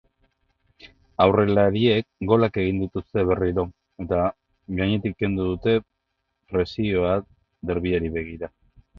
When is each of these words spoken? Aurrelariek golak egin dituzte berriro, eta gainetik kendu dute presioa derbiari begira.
Aurrelariek 1.23 2.05
golak 2.29 2.55
egin 2.63 2.79
dituzte 2.83 3.25
berriro, 3.31 3.65
eta 4.05 4.21
gainetik 4.79 5.17
kendu 5.19 5.45
dute 5.49 5.75
presioa 6.55 7.13
derbiari 7.73 8.11
begira. 8.17 8.51